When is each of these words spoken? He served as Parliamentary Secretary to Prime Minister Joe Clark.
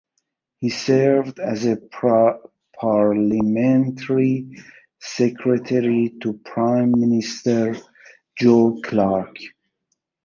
He 0.61 0.69
served 0.69 1.39
as 1.39 1.67
Parliamentary 1.91 4.57
Secretary 4.99 6.15
to 6.23 6.33
Prime 6.33 6.99
Minister 6.99 7.75
Joe 8.35 8.79
Clark. 8.83 9.35